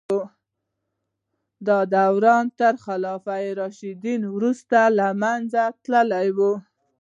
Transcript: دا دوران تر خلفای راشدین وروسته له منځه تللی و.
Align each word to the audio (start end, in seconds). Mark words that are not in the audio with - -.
دا 1.67 1.79
دوران 1.95 2.45
تر 2.59 2.73
خلفای 2.85 3.45
راشدین 3.59 4.21
وروسته 4.35 4.79
له 4.97 5.07
منځه 5.21 5.63
تللی 5.83 6.27
و. 6.37 6.39